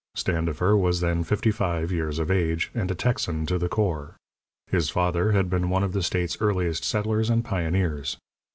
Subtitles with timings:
[0.15, 4.15] Standifer was then fifty five years of age, and a Texan to the core.
[4.71, 8.17] His father had been one of the state's earliest settlers and pioneers.